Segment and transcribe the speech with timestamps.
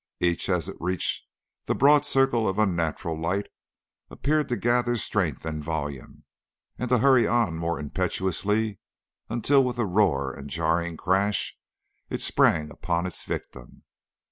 [0.19, 1.27] Each as it reached
[1.67, 3.45] the broad circle of unnatural light
[4.09, 6.23] appeared to gather strength and volume,
[6.79, 8.79] and to hurry on more impetuously
[9.29, 11.55] until, with a roar and a jarring crash,
[12.09, 13.83] it sprang upon its victim.